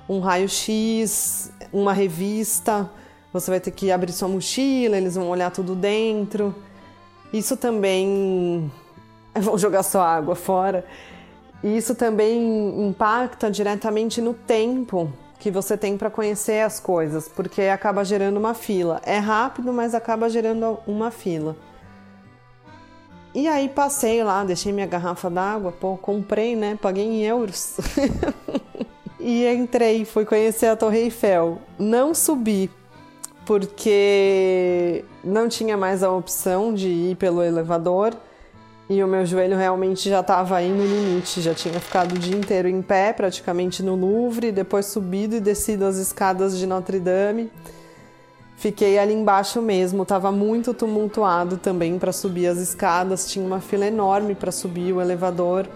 um 0.07 0.19
raio-x, 0.19 1.51
uma 1.71 1.93
revista, 1.93 2.89
você 3.31 3.49
vai 3.49 3.59
ter 3.59 3.71
que 3.71 3.91
abrir 3.91 4.11
sua 4.11 4.27
mochila, 4.27 4.97
eles 4.97 5.15
vão 5.15 5.29
olhar 5.29 5.51
tudo 5.51 5.75
dentro. 5.75 6.53
Isso 7.33 7.57
também. 7.57 8.71
Vão 9.35 9.57
jogar 9.57 9.81
sua 9.81 10.07
água 10.07 10.35
fora. 10.35 10.85
Isso 11.63 11.95
também 11.95 12.87
impacta 12.87 13.49
diretamente 13.49 14.21
no 14.21 14.33
tempo 14.33 15.11
que 15.39 15.49
você 15.49 15.77
tem 15.77 15.97
para 15.97 16.09
conhecer 16.09 16.61
as 16.61 16.79
coisas, 16.79 17.27
porque 17.27 17.63
acaba 17.63 18.03
gerando 18.03 18.37
uma 18.37 18.53
fila. 18.53 19.01
É 19.05 19.17
rápido, 19.17 19.71
mas 19.71 19.95
acaba 19.95 20.29
gerando 20.29 20.77
uma 20.85 21.09
fila. 21.09 21.55
E 23.33 23.47
aí 23.47 23.67
passei 23.67 24.23
lá, 24.23 24.43
deixei 24.43 24.71
minha 24.71 24.85
garrafa 24.85 25.29
d'água, 25.29 25.71
pô, 25.71 25.97
comprei, 25.97 26.55
né? 26.55 26.77
Paguei 26.81 27.05
em 27.05 27.23
euros. 27.23 27.77
e 29.19 29.47
entrei, 29.47 30.05
fui 30.05 30.25
conhecer 30.25 30.67
a 30.67 30.75
Torre 30.75 30.99
Eiffel. 30.99 31.59
Não 31.79 32.13
subi, 32.13 32.69
porque 33.45 35.03
não 35.23 35.49
tinha 35.49 35.75
mais 35.75 36.03
a 36.03 36.11
opção 36.11 36.73
de 36.73 36.89
ir 36.89 37.15
pelo 37.15 37.41
elevador 37.41 38.15
e 38.89 39.01
o 39.01 39.07
meu 39.07 39.25
joelho 39.25 39.57
realmente 39.57 40.09
já 40.09 40.19
estava 40.19 40.57
aí 40.57 40.69
no 40.69 40.85
limite, 40.85 41.41
já 41.41 41.53
tinha 41.53 41.79
ficado 41.79 42.13
o 42.13 42.19
dia 42.19 42.35
inteiro 42.35 42.67
em 42.67 42.81
pé, 42.81 43.13
praticamente 43.13 43.81
no 43.81 43.95
Louvre, 43.95 44.51
depois 44.51 44.87
subido 44.87 45.35
e 45.35 45.39
descido 45.39 45.85
as 45.85 45.95
escadas 45.95 46.57
de 46.57 46.67
Notre 46.67 46.99
Dame. 46.99 47.49
Fiquei 48.57 48.97
ali 48.99 49.13
embaixo 49.13 49.61
mesmo, 49.61 50.03
estava 50.03 50.31
muito 50.31 50.73
tumultuado 50.73 51.57
também 51.57 51.97
para 51.97 52.11
subir 52.11 52.47
as 52.47 52.57
escadas, 52.57 53.29
tinha 53.29 53.45
uma 53.45 53.59
fila 53.59 53.85
enorme 53.85 54.35
para 54.35 54.51
subir 54.51 54.93
o 54.93 55.01
elevador. 55.01 55.67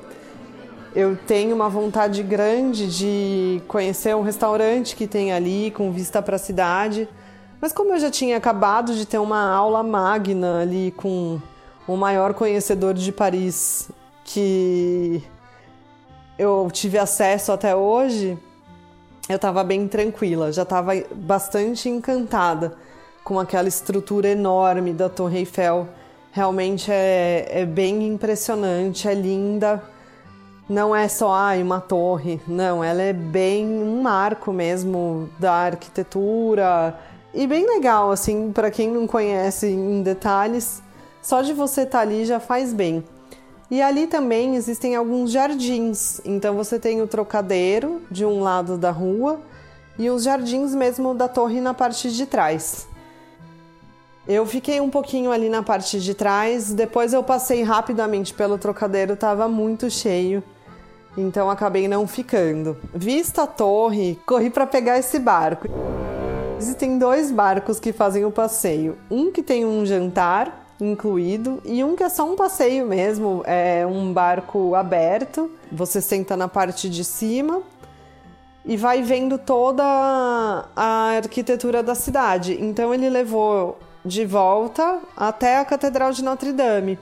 Eu 0.95 1.17
tenho 1.27 1.55
uma 1.55 1.69
vontade 1.69 2.23
grande 2.23 2.87
de 2.87 3.61
conhecer 3.67 4.15
um 4.15 4.21
restaurante 4.21 4.95
que 4.95 5.07
tem 5.07 5.31
ali 5.31 5.71
com 5.71 5.91
vista 5.91 6.21
para 6.21 6.35
a 6.35 6.39
cidade, 6.39 7.07
mas 7.59 7.71
como 7.71 7.93
eu 7.93 7.99
já 7.99 8.09
tinha 8.09 8.37
acabado 8.37 8.93
de 8.93 9.05
ter 9.05 9.17
uma 9.17 9.49
aula 9.51 9.83
magna 9.83 10.61
ali 10.61 10.91
com 10.95 11.39
o 11.87 11.95
maior 11.95 12.33
conhecedor 12.33 12.93
de 12.93 13.11
Paris 13.11 13.89
que 14.23 15.23
eu 16.37 16.69
tive 16.71 16.97
acesso 16.97 17.51
até 17.51 17.75
hoje, 17.75 18.37
eu 19.29 19.37
estava 19.37 19.63
bem 19.63 19.87
tranquila, 19.87 20.51
já 20.51 20.63
estava 20.63 20.91
bastante 21.15 21.89
encantada 21.89 22.75
com 23.23 23.39
aquela 23.39 23.67
estrutura 23.67 24.27
enorme 24.29 24.93
da 24.93 25.09
Torre 25.09 25.39
Eiffel. 25.39 25.87
Realmente 26.31 26.91
é, 26.91 27.47
é 27.49 27.65
bem 27.65 28.05
impressionante, 28.07 29.07
é 29.07 29.13
linda 29.13 29.81
não 30.69 30.93
é 30.93 31.07
só 31.07 31.31
ai, 31.31 31.63
uma 31.63 31.79
torre, 31.79 32.41
não, 32.45 32.83
ela 32.83 33.01
é 33.01 33.13
bem 33.13 33.65
um 33.65 34.01
marco 34.01 34.51
mesmo 34.51 35.29
da 35.39 35.53
arquitetura 35.53 36.93
e 37.33 37.47
bem 37.47 37.65
legal 37.65 38.11
assim 38.11 38.51
para 38.51 38.69
quem 38.69 38.91
não 38.91 39.07
conhece 39.07 39.67
em 39.67 40.01
detalhes, 40.01 40.83
só 41.21 41.41
de 41.41 41.53
você 41.53 41.81
estar 41.81 41.99
tá 41.99 42.01
ali 42.03 42.25
já 42.25 42.39
faz 42.39 42.73
bem. 42.73 43.03
E 43.69 43.81
ali 43.81 44.07
também 44.07 44.55
existem 44.55 44.95
alguns 44.95 45.31
jardins, 45.31 46.21
então 46.23 46.55
você 46.55 46.79
tem 46.79 47.01
o 47.01 47.07
trocadeiro 47.07 48.01
de 48.09 48.25
um 48.25 48.41
lado 48.41 48.77
da 48.77 48.91
rua 48.91 49.41
e 49.99 50.09
os 50.09 50.23
jardins 50.23 50.73
mesmo 50.73 51.13
da 51.13 51.27
torre 51.27 51.59
na 51.59 51.73
parte 51.73 52.11
de 52.11 52.25
trás. 52.25 52.87
Eu 54.27 54.45
fiquei 54.45 54.79
um 54.79 54.89
pouquinho 54.89 55.31
ali 55.31 55.49
na 55.49 55.63
parte 55.63 55.99
de 55.99 56.13
trás, 56.13 56.73
depois 56.73 57.13
eu 57.13 57.23
passei 57.23 57.63
rapidamente 57.63 58.33
pelo 58.33 58.57
trocadeiro, 58.57 59.13
estava 59.13 59.47
muito 59.47 59.89
cheio 59.89 60.43
então 61.17 61.49
acabei 61.49 61.87
não 61.87 62.05
ficando. 62.05 62.77
Vista 62.93 63.43
a 63.43 63.47
torre, 63.47 64.19
corri 64.25 64.51
para 64.51 64.67
pegar 64.67 64.99
esse 64.99 65.17
barco. 65.17 65.67
Existem 66.59 66.99
dois 66.99 67.31
barcos 67.31 67.79
que 67.79 67.91
fazem 67.91 68.23
o 68.23 68.31
passeio: 68.31 68.97
um 69.09 69.31
que 69.31 69.41
tem 69.41 69.65
um 69.65 69.83
jantar 69.83 70.66
incluído 70.79 71.61
e 71.65 71.83
um 71.83 71.95
que 71.95 72.03
é 72.03 72.09
só 72.09 72.23
um 72.29 72.35
passeio 72.35 72.85
mesmo, 72.85 73.43
é 73.45 73.85
um 73.85 74.13
barco 74.13 74.75
aberto. 74.75 75.51
Você 75.71 76.01
senta 76.01 76.37
na 76.37 76.47
parte 76.47 76.89
de 76.89 77.03
cima 77.03 77.61
e 78.65 78.77
vai 78.77 79.01
vendo 79.01 79.37
toda 79.37 79.83
a 80.75 81.15
arquitetura 81.15 81.81
da 81.81 81.95
cidade. 81.95 82.57
Então 82.61 82.93
ele 82.93 83.09
levou 83.09 83.77
de 84.05 84.25
volta 84.25 84.99
até 85.15 85.57
a 85.57 85.65
Catedral 85.65 86.11
de 86.11 86.23
Notre 86.23 86.53
Dame 86.53 86.97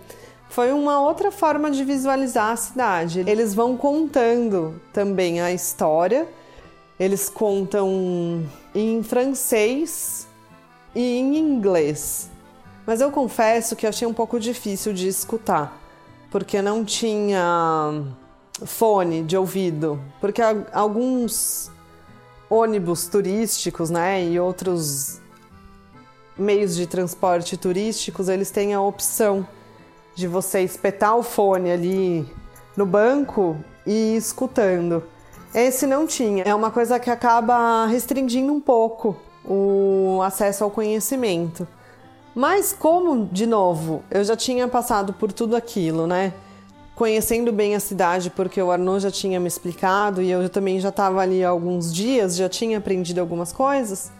foi 0.55 0.71
uma 0.71 1.01
outra 1.01 1.31
forma 1.31 1.69
de 1.69 1.83
visualizar 1.83 2.51
a 2.51 2.55
cidade. 2.55 3.25
Eles 3.27 3.53
vão 3.53 3.75
contando 3.75 4.81
também 4.93 5.41
a 5.41 5.51
história. 5.51 6.27
Eles 6.97 7.29
contam 7.29 8.45
em 8.73 9.03
francês 9.03 10.25
e 10.95 11.17
em 11.17 11.37
inglês. 11.37 12.29
Mas 12.85 13.01
eu 13.01 13.11
confesso 13.11 13.75
que 13.75 13.87
achei 13.87 14.07
um 14.07 14.13
pouco 14.13 14.39
difícil 14.39 14.93
de 14.93 15.07
escutar, 15.07 15.81
porque 16.29 16.61
não 16.61 16.85
tinha 16.85 18.03
fone 18.63 19.23
de 19.23 19.35
ouvido, 19.35 19.99
porque 20.21 20.41
alguns 20.71 21.71
ônibus 22.49 23.07
turísticos, 23.07 23.89
né, 23.89 24.23
e 24.23 24.39
outros 24.39 25.19
meios 26.37 26.75
de 26.75 26.85
transporte 26.85 27.57
turísticos, 27.57 28.29
eles 28.29 28.51
têm 28.51 28.73
a 28.73 28.81
opção 28.81 29.47
de 30.13 30.27
você 30.27 30.61
espetar 30.61 31.17
o 31.17 31.23
fone 31.23 31.71
ali 31.71 32.29
no 32.77 32.85
banco 32.85 33.57
e 33.85 34.13
ir 34.13 34.17
escutando. 34.17 35.03
Esse 35.53 35.87
não 35.87 36.05
tinha. 36.05 36.43
É 36.43 36.53
uma 36.53 36.69
coisa 36.71 36.99
que 36.99 37.09
acaba 37.09 37.85
restringindo 37.85 38.51
um 38.51 38.59
pouco 38.59 39.15
o 39.45 40.21
acesso 40.23 40.63
ao 40.63 40.71
conhecimento. 40.71 41.67
Mas 42.35 42.73
como, 42.73 43.29
de 43.31 43.45
novo, 43.45 44.03
eu 44.11 44.21
já 44.21 44.35
tinha 44.35 44.67
passado 44.67 45.13
por 45.13 45.31
tudo 45.31 45.55
aquilo, 45.55 46.05
né? 46.05 46.33
Conhecendo 46.93 47.49
bem 47.49 47.75
a 47.75 47.79
cidade, 47.79 48.29
porque 48.29 48.61
o 48.61 48.71
Arnaud 48.71 49.01
já 49.01 49.09
tinha 49.09 49.39
me 49.39 49.47
explicado 49.47 50.21
e 50.21 50.29
eu 50.29 50.49
também 50.49 50.77
já 50.81 50.89
estava 50.89 51.21
ali 51.21 51.45
há 51.45 51.49
alguns 51.49 51.93
dias, 51.93 52.35
já 52.35 52.49
tinha 52.49 52.77
aprendido 52.77 53.19
algumas 53.19 53.53
coisas. 53.53 54.11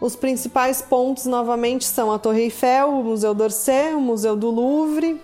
Os 0.00 0.16
principais 0.16 0.82
pontos 0.82 1.26
novamente 1.26 1.84
são 1.84 2.10
a 2.10 2.18
Torre 2.18 2.42
Eiffel, 2.42 2.90
o 2.90 3.04
Museu 3.04 3.32
d'Orsay, 3.32 3.94
o 3.94 4.00
Museu 4.00 4.34
do 4.34 4.50
Louvre, 4.50 5.20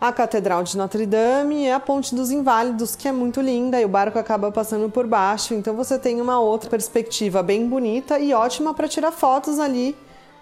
a 0.00 0.12
Catedral 0.12 0.62
de 0.62 0.76
Notre 0.76 1.06
Dame 1.06 1.64
e 1.64 1.70
a 1.72 1.80
Ponte 1.80 2.14
dos 2.14 2.30
Inválidos, 2.30 2.94
que 2.94 3.08
é 3.08 3.12
muito 3.12 3.40
linda 3.40 3.80
e 3.80 3.84
o 3.84 3.88
barco 3.88 4.18
acaba 4.18 4.52
passando 4.52 4.88
por 4.88 5.08
baixo, 5.08 5.54
então 5.54 5.74
você 5.74 5.98
tem 5.98 6.20
uma 6.20 6.38
outra 6.38 6.70
perspectiva 6.70 7.42
bem 7.42 7.68
bonita 7.68 8.16
e 8.18 8.32
ótima 8.32 8.72
para 8.72 8.86
tirar 8.86 9.10
fotos 9.10 9.58
ali 9.58 9.96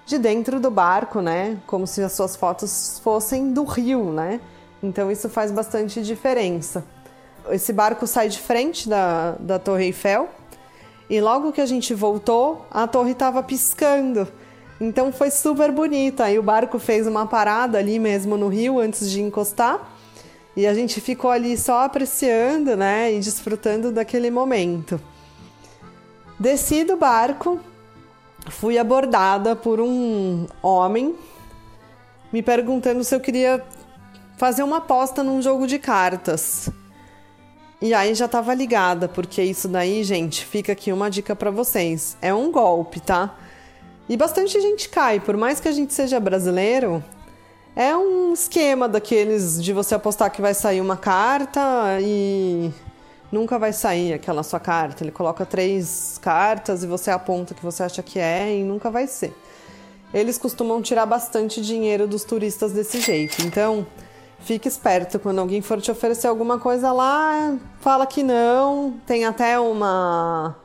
de 0.06 0.18
dentro 0.18 0.60
do 0.60 0.70
barco, 0.70 1.20
né? 1.20 1.58
Como 1.66 1.86
se 1.86 2.02
as 2.02 2.12
suas 2.12 2.36
fotos 2.36 3.00
fossem 3.02 3.52
do 3.52 3.64
rio, 3.64 4.12
né? 4.12 4.40
Então 4.82 5.10
isso 5.10 5.28
faz 5.28 5.50
bastante 5.50 6.02
diferença. 6.02 6.84
Esse 7.50 7.72
barco 7.72 8.06
sai 8.06 8.28
de 8.28 8.38
frente 8.38 8.88
da, 8.88 9.32
da 9.38 9.58
Torre 9.58 9.86
Eiffel 9.86 10.28
e 11.08 11.20
logo 11.20 11.52
que 11.52 11.60
a 11.60 11.66
gente 11.66 11.92
voltou, 11.94 12.66
a 12.70 12.86
torre 12.86 13.12
estava 13.12 13.42
piscando. 13.42 14.26
Então 14.80 15.12
foi 15.12 15.30
super 15.30 15.70
bonita. 15.70 16.24
Aí 16.24 16.38
o 16.38 16.42
barco 16.42 16.78
fez 16.78 17.06
uma 17.06 17.26
parada 17.26 17.78
ali 17.78 17.98
mesmo 17.98 18.36
no 18.36 18.48
rio 18.48 18.78
antes 18.78 19.10
de 19.10 19.20
encostar. 19.20 19.92
E 20.56 20.66
a 20.66 20.74
gente 20.74 21.00
ficou 21.00 21.30
ali 21.30 21.56
só 21.58 21.80
apreciando, 21.84 22.76
né, 22.76 23.12
e 23.12 23.18
desfrutando 23.18 23.90
daquele 23.90 24.30
momento. 24.30 25.00
Desci 26.38 26.84
do 26.84 26.96
barco, 26.96 27.58
fui 28.48 28.78
abordada 28.78 29.54
por 29.56 29.80
um 29.80 30.46
homem 30.62 31.14
me 32.32 32.42
perguntando 32.42 33.04
se 33.04 33.14
eu 33.14 33.20
queria 33.20 33.64
fazer 34.36 34.62
uma 34.62 34.78
aposta 34.78 35.22
num 35.22 35.40
jogo 35.40 35.66
de 35.66 35.78
cartas. 35.78 36.68
E 37.80 37.92
aí 37.92 38.14
já 38.14 38.26
tava 38.26 38.54
ligada, 38.54 39.08
porque 39.08 39.42
isso 39.42 39.68
daí, 39.68 40.02
gente, 40.02 40.44
fica 40.44 40.72
aqui 40.72 40.92
uma 40.92 41.10
dica 41.10 41.36
para 41.36 41.50
vocês. 41.50 42.16
É 42.20 42.32
um 42.34 42.50
golpe, 42.50 42.98
tá? 42.98 43.36
E 44.08 44.16
bastante 44.16 44.60
gente 44.60 44.88
cai, 44.88 45.20
por 45.20 45.36
mais 45.36 45.60
que 45.60 45.68
a 45.68 45.72
gente 45.72 45.94
seja 45.94 46.18
brasileiro, 46.18 47.02
é 47.76 47.96
um 47.96 48.32
esquema 48.32 48.88
daqueles 48.88 49.62
de 49.62 49.72
você 49.72 49.94
apostar 49.94 50.30
que 50.30 50.42
vai 50.42 50.54
sair 50.54 50.80
uma 50.80 50.96
carta 50.96 51.60
e 52.00 52.70
nunca 53.34 53.58
vai 53.58 53.72
sair 53.72 54.14
aquela 54.14 54.42
sua 54.42 54.60
carta. 54.60 55.02
Ele 55.02 55.10
coloca 55.10 55.44
três 55.44 56.18
cartas 56.22 56.84
e 56.84 56.86
você 56.86 57.10
aponta 57.10 57.52
o 57.52 57.56
que 57.56 57.62
você 57.62 57.82
acha 57.82 58.02
que 58.02 58.18
é 58.18 58.56
e 58.56 58.62
nunca 58.62 58.90
vai 58.90 59.08
ser. 59.08 59.34
Eles 60.14 60.38
costumam 60.38 60.80
tirar 60.80 61.04
bastante 61.04 61.60
dinheiro 61.60 62.06
dos 62.06 62.22
turistas 62.22 62.72
desse 62.72 63.00
jeito. 63.00 63.42
Então, 63.44 63.84
fique 64.38 64.68
esperto 64.68 65.18
quando 65.18 65.40
alguém 65.40 65.60
for 65.60 65.80
te 65.80 65.90
oferecer 65.90 66.28
alguma 66.28 66.58
coisa 66.58 66.92
lá, 66.92 67.58
fala 67.80 68.06
que 68.06 68.22
não. 68.22 68.94
Tem 69.04 69.24
até 69.24 69.58
uma 69.58 70.56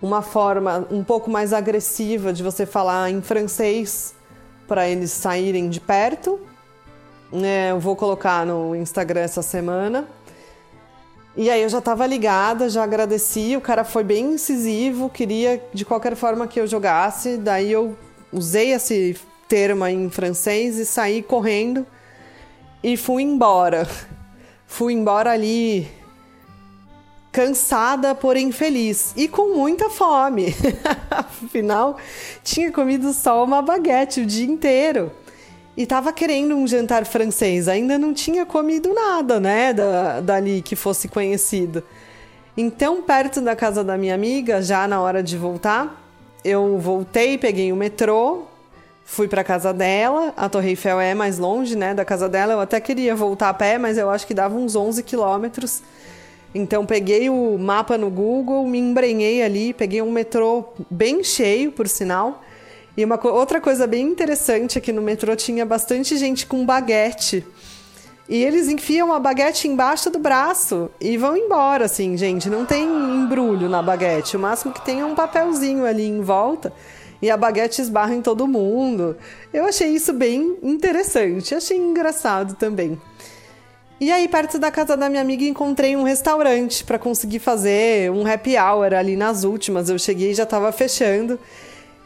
uma 0.00 0.22
forma 0.22 0.86
um 0.92 1.02
pouco 1.02 1.28
mais 1.28 1.52
agressiva 1.52 2.32
de 2.32 2.40
você 2.40 2.64
falar 2.64 3.10
em 3.10 3.20
francês 3.20 4.14
para 4.66 4.88
eles 4.88 5.10
saírem 5.10 5.68
de 5.68 5.80
perto. 5.80 6.40
É, 7.32 7.72
eu 7.72 7.80
vou 7.80 7.94
colocar 7.94 8.46
no 8.46 8.74
Instagram 8.74 9.20
essa 9.20 9.42
semana. 9.42 10.06
E 11.40 11.48
aí 11.48 11.62
eu 11.62 11.68
já 11.68 11.78
estava 11.78 12.04
ligada, 12.04 12.68
já 12.68 12.82
agradeci, 12.82 13.54
o 13.56 13.60
cara 13.60 13.84
foi 13.84 14.02
bem 14.02 14.32
incisivo, 14.32 15.08
queria 15.08 15.62
de 15.72 15.84
qualquer 15.84 16.16
forma 16.16 16.48
que 16.48 16.58
eu 16.58 16.66
jogasse, 16.66 17.36
daí 17.36 17.70
eu 17.70 17.96
usei 18.32 18.72
esse 18.72 19.16
termo 19.46 19.86
em 19.86 20.10
francês 20.10 20.78
e 20.78 20.84
saí 20.84 21.22
correndo 21.22 21.86
e 22.82 22.96
fui 22.96 23.22
embora. 23.22 23.88
Fui 24.66 24.92
embora 24.92 25.30
ali 25.30 25.88
cansada, 27.32 28.14
porém 28.14 28.50
feliz 28.52 29.14
e 29.16 29.28
com 29.28 29.54
muita 29.54 29.88
fome. 29.88 30.54
Afinal, 31.08 31.96
tinha 32.42 32.70
comido 32.72 33.12
só 33.12 33.44
uma 33.44 33.62
baguete 33.62 34.20
o 34.20 34.26
dia 34.26 34.44
inteiro 34.44 35.10
e 35.78 35.84
estava 35.84 36.12
querendo 36.12 36.56
um 36.56 36.66
jantar 36.66 37.06
francês. 37.06 37.68
Ainda 37.68 37.96
não 37.96 38.12
tinha 38.12 38.44
comido 38.44 38.92
nada, 38.92 39.38
né, 39.38 39.72
da, 39.72 40.20
dali 40.20 40.60
que 40.60 40.74
fosse 40.74 41.06
conhecido. 41.06 41.84
Então, 42.56 43.00
perto 43.00 43.40
da 43.40 43.54
casa 43.54 43.84
da 43.84 43.96
minha 43.96 44.12
amiga, 44.12 44.60
já 44.60 44.88
na 44.88 45.00
hora 45.00 45.22
de 45.22 45.38
voltar, 45.38 46.04
eu 46.44 46.76
voltei, 46.78 47.38
peguei 47.38 47.72
o 47.72 47.76
metrô, 47.76 48.42
fui 49.04 49.28
para 49.28 49.44
casa 49.44 49.72
dela. 49.72 50.34
A 50.36 50.48
Torre 50.48 50.70
Eiffel 50.70 50.98
é 50.98 51.14
mais 51.14 51.38
longe, 51.38 51.76
né, 51.76 51.94
da 51.94 52.04
casa 52.04 52.28
dela. 52.28 52.54
Eu 52.54 52.60
até 52.60 52.80
queria 52.80 53.14
voltar 53.14 53.48
a 53.48 53.54
pé, 53.54 53.78
mas 53.78 53.96
eu 53.96 54.10
acho 54.10 54.26
que 54.26 54.34
dava 54.34 54.56
uns 54.56 54.74
11 54.74 55.04
quilômetros. 55.04 55.80
Então 56.52 56.84
peguei 56.84 57.30
o 57.30 57.56
mapa 57.56 57.96
no 57.96 58.10
Google, 58.10 58.66
me 58.66 58.78
embrenhei 58.78 59.44
ali, 59.44 59.72
peguei 59.72 60.02
um 60.02 60.10
metrô 60.10 60.64
bem 60.90 61.22
cheio, 61.22 61.70
por 61.70 61.86
sinal, 61.86 62.42
e 62.98 63.04
uma 63.04 63.16
outra 63.28 63.60
coisa 63.60 63.86
bem 63.86 64.04
interessante 64.08 64.76
é 64.76 64.80
que 64.80 64.92
no 64.92 65.00
metrô 65.00 65.36
tinha 65.36 65.64
bastante 65.64 66.16
gente 66.16 66.44
com 66.44 66.66
baguete. 66.66 67.46
E 68.28 68.42
eles 68.42 68.66
enfiam 68.66 69.12
a 69.12 69.20
baguete 69.20 69.68
embaixo 69.68 70.10
do 70.10 70.18
braço 70.18 70.90
e 71.00 71.16
vão 71.16 71.36
embora, 71.36 71.84
assim, 71.84 72.16
gente. 72.16 72.50
Não 72.50 72.66
tem 72.66 72.82
embrulho 72.82 73.68
na 73.68 73.80
baguete. 73.80 74.36
O 74.36 74.40
máximo 74.40 74.72
que 74.72 74.84
tem 74.84 74.98
é 74.98 75.04
um 75.04 75.14
papelzinho 75.14 75.86
ali 75.86 76.08
em 76.08 76.20
volta 76.22 76.72
e 77.22 77.30
a 77.30 77.36
baguete 77.36 77.80
esbarra 77.80 78.16
em 78.16 78.20
todo 78.20 78.48
mundo. 78.48 79.16
Eu 79.54 79.66
achei 79.66 79.90
isso 79.90 80.12
bem 80.12 80.58
interessante, 80.60 81.54
achei 81.54 81.76
engraçado 81.76 82.56
também. 82.56 83.00
E 84.00 84.10
aí, 84.10 84.26
perto 84.26 84.58
da 84.58 84.72
casa 84.72 84.96
da 84.96 85.08
minha 85.08 85.22
amiga, 85.22 85.44
encontrei 85.44 85.94
um 85.94 86.02
restaurante 86.02 86.82
para 86.82 86.98
conseguir 86.98 87.38
fazer 87.38 88.10
um 88.10 88.26
happy 88.26 88.56
hour 88.58 88.92
ali 88.92 89.14
nas 89.14 89.44
últimas. 89.44 89.88
Eu 89.88 90.00
cheguei 90.00 90.32
e 90.32 90.34
já 90.34 90.42
estava 90.42 90.72
fechando. 90.72 91.38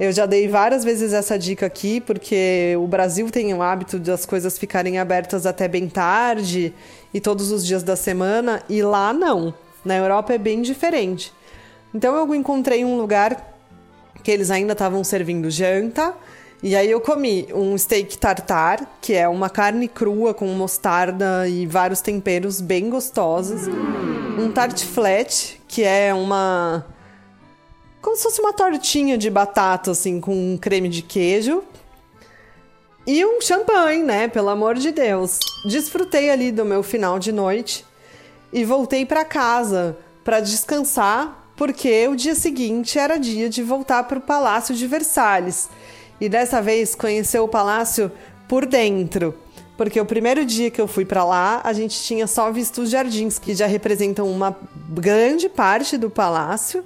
Eu 0.01 0.11
já 0.11 0.27
dei 0.27 0.49
várias 0.49 0.85
vezes 0.85 1.13
essa 1.13 1.39
dica 1.39 1.67
aqui, 1.67 2.01
porque 2.01 2.75
o 2.79 2.87
Brasil 2.87 3.31
tem 3.31 3.53
o 3.55 3.63
hábito 3.63 4.01
de 4.01 4.11
as 4.11 4.25
coisas 4.25 4.59
ficarem 4.59 4.99
abertas 4.99 5.47
até 5.47 5.69
bem 5.69 5.89
tarde 5.89 6.75
e 7.13 7.21
todos 7.21 7.53
os 7.53 7.65
dias 7.65 7.83
da 7.83 7.95
semana, 7.95 8.63
e 8.69 8.83
lá 8.83 9.13
não. 9.13 9.55
Na 9.85 9.97
Europa 9.97 10.33
é 10.33 10.39
bem 10.39 10.63
diferente. 10.63 11.33
Então 11.95 12.17
eu 12.17 12.35
encontrei 12.35 12.85
um 12.85 12.97
lugar 12.97 13.55
que 14.23 14.31
eles 14.31 14.51
ainda 14.51 14.73
estavam 14.73 15.05
servindo 15.05 15.51
janta. 15.51 16.15
E 16.63 16.77
aí 16.77 16.89
eu 16.89 17.01
comi 17.01 17.49
um 17.53 17.77
steak 17.77 18.17
tartar, 18.19 18.99
que 19.01 19.15
é 19.15 19.29
uma 19.29 19.51
carne 19.51 19.89
crua 19.89 20.33
com 20.33 20.47
mostarda 20.47 21.49
e 21.49 21.67
vários 21.67 22.01
temperos 22.01 22.61
bem 22.61 22.89
gostosos. 22.89 23.63
Um 24.39 24.51
tarte 24.53 24.87
flat, 24.87 25.61
que 25.67 25.83
é 25.83 26.15
uma 26.15 26.87
como 28.03 28.17
se 28.17 28.25
fosse 28.25 28.41
uma 28.41 28.53
tortinha 28.53 29.17
de 29.17 29.31
batata, 29.31 29.93
assim, 29.93 30.21
com 30.21 30.35
um 30.35 30.59
creme 30.59 30.89
de 30.89 31.01
queijo. 31.03 31.63
E 33.07 33.25
um 33.25 33.41
champanhe, 33.41 34.03
né? 34.03 34.27
Pelo 34.27 34.49
amor 34.49 34.75
de 34.75 34.91
Deus. 34.91 35.39
Desfrutei 35.65 36.29
ali 36.29 36.51
do 36.51 36.65
meu 36.65 36.83
final 36.83 37.19
de 37.19 37.31
noite 37.31 37.87
e 38.53 38.65
voltei 38.65 39.07
para 39.07 39.25
casa 39.25 39.97
para 40.25 40.41
descansar, 40.41 41.51
porque 41.57 42.07
o 42.09 42.17
dia 42.17 42.35
seguinte 42.35 42.99
era 42.99 43.19
dia 43.19 43.49
de 43.49 43.63
voltar 43.63 44.05
para 44.05 44.19
o 44.19 44.23
Palácio 44.23 44.75
de 44.75 44.87
Versalhes. 44.87 45.69
E 46.21 46.29
dessa 46.29 46.61
vez 46.61 46.95
conhecer 46.95 47.39
o 47.39 47.49
palácio 47.49 48.11
por 48.49 48.67
dentro. 48.67 49.35
Porque 49.77 50.01
o 50.01 50.05
primeiro 50.05 50.45
dia 50.45 50.71
que 50.71 50.81
eu 50.81 50.87
fui 50.87 51.05
para 51.05 51.25
lá, 51.25 51.61
a 51.65 51.73
gente 51.73 52.01
tinha 52.03 52.27
só 52.27 52.53
visto 52.53 52.83
os 52.83 52.91
jardins, 52.91 53.39
que 53.39 53.55
já 53.55 53.67
representam 53.67 54.31
uma 54.31 54.57
grande 54.91 55.49
parte 55.49 55.97
do 55.97 56.11
palácio 56.11 56.85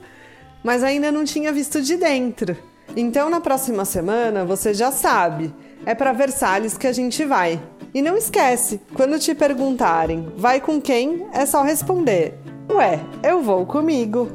mas 0.66 0.83
ainda 0.83 1.12
não 1.12 1.24
tinha 1.24 1.52
visto 1.52 1.81
de 1.81 1.96
dentro. 1.96 2.57
Então 2.96 3.31
na 3.31 3.40
próxima 3.40 3.85
semana 3.85 4.44
você 4.44 4.74
já 4.74 4.90
sabe, 4.90 5.55
é 5.87 5.94
para 5.94 6.12
Versalhes 6.12 6.76
que 6.76 6.88
a 6.88 6.92
gente 6.92 7.24
vai. 7.24 7.62
E 7.94 8.02
não 8.02 8.16
esquece, 8.16 8.81
quando 8.92 9.16
te 9.16 9.33
perguntarem 9.33 10.33
vai 10.37 10.61
com 10.61 10.81
quem, 10.81 11.24
é 11.33 11.46
só 11.46 11.62
responder: 11.62 12.35
Ué, 12.68 12.98
eu 13.22 13.40
vou 13.40 13.64
comigo. 13.64 14.29